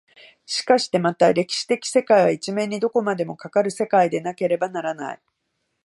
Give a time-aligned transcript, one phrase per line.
[0.47, 5.21] しかしてまた歴史的世界は一面にどこまでもかかる世界でなければならない。